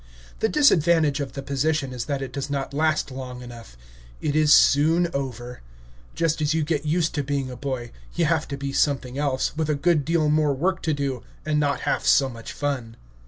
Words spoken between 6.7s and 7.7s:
used to being a